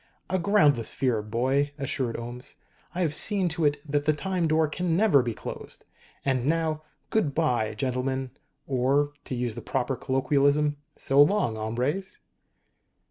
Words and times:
"A 0.31 0.39
groundless 0.39 0.89
fear, 0.89 1.21
boy," 1.21 1.73
assured 1.77 2.15
Ohms. 2.15 2.55
"I 2.95 3.01
have 3.01 3.13
seen 3.13 3.49
to 3.49 3.65
it 3.65 3.77
that 3.87 4.05
the 4.05 4.13
Time 4.13 4.47
Door 4.47 4.69
can 4.69 4.97
never 4.97 5.21
be 5.21 5.35
closed. 5.35 5.85
And 6.25 6.47
now 6.47 6.81
good 7.11 7.35
bye, 7.35 7.75
gentlemen. 7.75 8.31
Or, 8.65 9.11
to 9.25 9.35
use 9.35 9.53
the 9.53 9.61
proper 9.61 9.95
colloquialism 9.95 10.77
_so 10.97 11.29
long, 11.29 11.55
hombres! 11.55 12.19